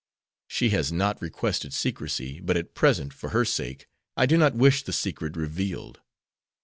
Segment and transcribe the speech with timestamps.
[0.47, 3.85] "She has not requested secrecy, but at present, for her sake,
[4.17, 5.99] I do not wish the secret revealed.